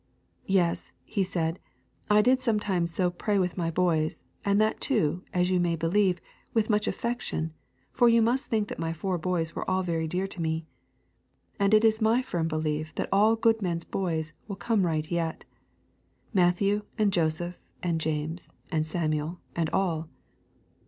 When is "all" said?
9.69-9.83, 13.11-13.35, 19.69-20.09